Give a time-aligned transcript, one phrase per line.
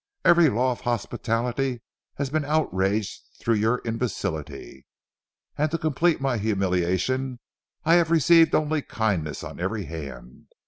[0.25, 1.81] Every law of hospitality
[2.15, 4.87] has been outraged through your imbecility.
[5.59, 7.37] And to complete my humiliation,
[7.85, 10.47] I have received only kindness on every hand.